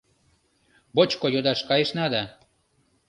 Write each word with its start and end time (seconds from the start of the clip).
Бочко 0.95 1.27
йодаш 1.33 1.59
кайышна 1.67 2.05
да 2.13 2.23